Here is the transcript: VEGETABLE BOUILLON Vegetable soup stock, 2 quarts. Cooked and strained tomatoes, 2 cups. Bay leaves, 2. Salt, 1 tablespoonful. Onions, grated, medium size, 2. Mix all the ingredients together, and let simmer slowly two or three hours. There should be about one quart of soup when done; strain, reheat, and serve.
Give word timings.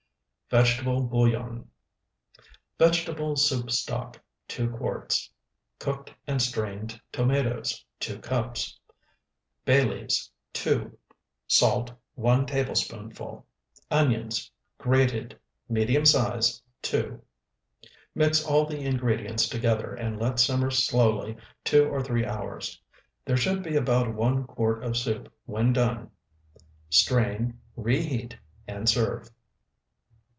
VEGETABLE 0.53 1.03
BOUILLON 1.03 1.69
Vegetable 2.77 3.37
soup 3.37 3.71
stock, 3.71 4.19
2 4.49 4.69
quarts. 4.71 5.31
Cooked 5.79 6.13
and 6.27 6.41
strained 6.41 6.99
tomatoes, 7.13 7.85
2 8.01 8.19
cups. 8.19 8.77
Bay 9.63 9.85
leaves, 9.85 10.29
2. 10.51 10.91
Salt, 11.47 11.93
1 12.15 12.45
tablespoonful. 12.47 13.45
Onions, 13.89 14.51
grated, 14.77 15.39
medium 15.69 16.03
size, 16.03 16.61
2. 16.81 17.21
Mix 18.13 18.45
all 18.45 18.65
the 18.65 18.81
ingredients 18.81 19.47
together, 19.47 19.93
and 19.93 20.19
let 20.19 20.37
simmer 20.37 20.69
slowly 20.69 21.37
two 21.63 21.85
or 21.85 22.01
three 22.03 22.25
hours. 22.25 22.81
There 23.23 23.37
should 23.37 23.63
be 23.63 23.77
about 23.77 24.13
one 24.13 24.43
quart 24.43 24.83
of 24.83 24.97
soup 24.97 25.33
when 25.45 25.71
done; 25.71 26.11
strain, 26.89 27.61
reheat, 27.77 28.35
and 28.67 28.89
serve. 28.89 29.29